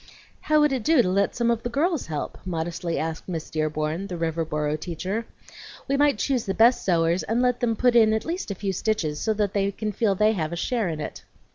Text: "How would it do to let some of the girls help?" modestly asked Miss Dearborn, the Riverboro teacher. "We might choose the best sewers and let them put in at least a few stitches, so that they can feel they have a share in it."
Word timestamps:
"How 0.41 0.59
would 0.59 0.71
it 0.71 0.81
do 0.81 1.03
to 1.03 1.07
let 1.09 1.35
some 1.35 1.51
of 1.51 1.61
the 1.61 1.69
girls 1.69 2.07
help?" 2.07 2.39
modestly 2.43 2.97
asked 2.97 3.29
Miss 3.29 3.51
Dearborn, 3.51 4.07
the 4.07 4.17
Riverboro 4.17 4.75
teacher. 4.79 5.27
"We 5.87 5.95
might 5.95 6.17
choose 6.17 6.47
the 6.47 6.55
best 6.55 6.83
sewers 6.83 7.21
and 7.21 7.39
let 7.39 7.59
them 7.59 7.75
put 7.75 7.95
in 7.95 8.11
at 8.11 8.25
least 8.25 8.49
a 8.49 8.55
few 8.55 8.73
stitches, 8.73 9.19
so 9.21 9.35
that 9.35 9.53
they 9.53 9.71
can 9.71 9.91
feel 9.91 10.15
they 10.15 10.31
have 10.31 10.51
a 10.51 10.55
share 10.55 10.89
in 10.89 10.99
it." 10.99 11.23